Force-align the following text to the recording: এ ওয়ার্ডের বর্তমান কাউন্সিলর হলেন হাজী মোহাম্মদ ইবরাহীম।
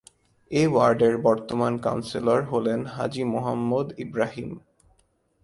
এ 0.51 0.63
ওয়ার্ডের 0.67 1.15
বর্তমান 1.17 1.73
কাউন্সিলর 1.77 2.39
হলেন 2.43 2.79
হাজী 2.85 3.23
মোহাম্মদ 3.23 3.87
ইবরাহীম। 3.97 4.51